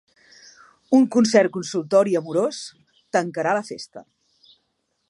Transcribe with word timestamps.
Un 0.99 1.05
concert-consultori 1.15 2.17
amorós 2.23 2.63
tancarà 3.19 3.55
la 3.61 3.67
festa. 3.71 4.07